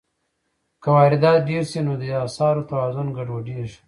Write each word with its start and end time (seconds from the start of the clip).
که 0.81 0.89
واردات 0.95 1.39
ډېر 1.49 1.63
شي، 1.71 1.79
نو 1.87 1.93
د 2.01 2.03
اسعارو 2.25 2.67
توازن 2.71 3.07
ګډوډېږي. 3.17 3.77